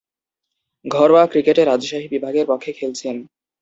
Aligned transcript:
ঘরোয়া 0.85 1.23
ক্রিকেটে 1.27 1.63
রাজশাহী 1.65 2.07
বিভাগের 2.13 2.45
পক্ষে 2.47 2.71
খেলছেন। 2.73 3.15